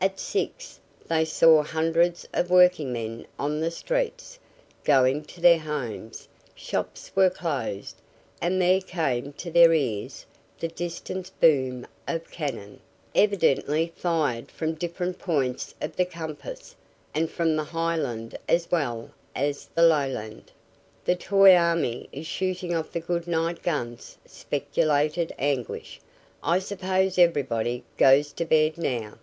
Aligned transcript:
At 0.00 0.20
six 0.20 0.80
they 1.08 1.24
saw 1.26 1.62
hundreds 1.62 2.26
of 2.32 2.48
workingmen 2.50 3.26
on 3.38 3.60
the 3.60 3.70
streets, 3.70 4.38
going 4.84 5.24
to 5.24 5.40
their 5.40 5.58
homes; 5.58 6.28
shops 6.54 7.10
were 7.14 7.28
closed 7.28 7.96
and 8.40 8.60
there 8.62 8.80
came 8.80 9.32
to 9.34 9.50
their 9.50 9.74
ears 9.74 10.24
the 10.60 10.68
distant 10.68 11.30
boom 11.40 11.86
of 12.08 12.30
cannon, 12.30 12.80
evidently 13.14 13.92
fired 13.96 14.50
from 14.50 14.74
different 14.74 15.18
points 15.18 15.74
of 15.82 15.96
the 15.96 16.04
compass 16.04 16.74
and 17.12 17.30
from 17.30 17.56
the 17.56 17.64
highland 17.64 18.38
as 18.48 18.70
well 18.70 19.10
as 19.34 19.66
the 19.74 19.82
lowland. 19.82 20.52
"The 21.04 21.16
toy 21.16 21.54
army 21.54 22.08
is 22.12 22.26
shooting 22.26 22.74
off 22.74 22.92
the 22.92 23.00
good 23.00 23.26
night 23.26 23.62
guns," 23.62 24.16
speculated 24.24 25.34
Anguish. 25.38 26.00
"I 26.42 26.60
suppose 26.60 27.18
everybody 27.18 27.84
goes 27.98 28.32
to 28.34 28.44
bed 28.46 28.78
now. 28.78 29.18